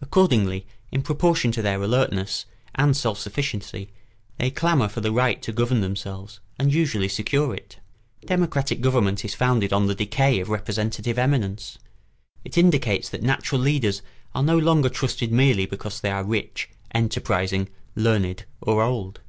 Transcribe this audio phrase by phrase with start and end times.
[0.00, 3.90] Accordingly, in proportion to their alertness and self sufficiency,
[4.38, 7.80] they clamour for the right to govern themselves, and usually secure it.
[8.24, 11.78] Democratic government is founded on the decay of representative eminence.
[12.44, 14.02] It indicates that natural leaders
[14.36, 19.20] are no longer trusted merely because they are rich, enterprising, learned, or old.